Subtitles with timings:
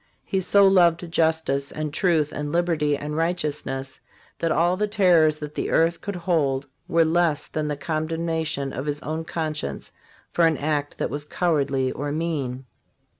[0.25, 3.99] He so loved justice and truth and liberty and righteous ness
[4.39, 8.87] that all the terrors that the earth could hold were less than the condemnation of
[8.87, 9.91] his own conscience
[10.31, 12.65] for an act that was cowardly or mean.